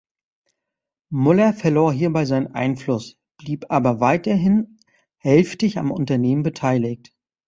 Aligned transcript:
Muller 1.11 1.53
verlor 1.53 1.93
hierbei 1.93 2.25
seinen 2.25 2.55
Einfluss, 2.55 3.19
blieb 3.37 3.67
aber 3.69 3.99
weiterhin 3.99 4.79
hälftig 5.17 5.77
am 5.77 5.91
Unternehmen 5.91 6.41
beteiligt. 6.41 7.13